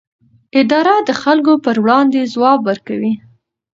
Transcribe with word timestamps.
اداره 0.59 0.95
د 1.07 1.09
خلکو 1.21 1.53
پر 1.63 1.75
وړاندې 1.83 2.29
ځواب 2.33 2.59
ورکوي. 2.69 3.13